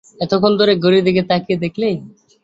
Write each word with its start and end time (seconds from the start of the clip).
এতক্ষণ 0.19 0.53
পরে 0.59 0.73
ঘড়ির 0.83 1.03
দিকে 1.07 1.21
তাকিয়ে 1.29 1.61
দেখলে। 1.63 1.87